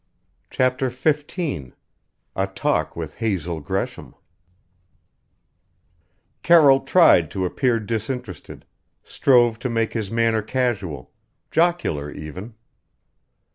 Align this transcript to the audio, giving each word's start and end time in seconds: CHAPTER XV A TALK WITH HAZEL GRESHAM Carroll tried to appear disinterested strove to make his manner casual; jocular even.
CHAPTER 0.49 0.89
XV 0.89 1.73
A 2.35 2.47
TALK 2.55 2.95
WITH 2.95 3.13
HAZEL 3.17 3.59
GRESHAM 3.59 4.15
Carroll 6.41 6.79
tried 6.79 7.29
to 7.29 7.45
appear 7.45 7.79
disinterested 7.79 8.65
strove 9.03 9.59
to 9.59 9.69
make 9.69 9.93
his 9.93 10.09
manner 10.09 10.41
casual; 10.41 11.11
jocular 11.51 12.09
even. 12.09 12.55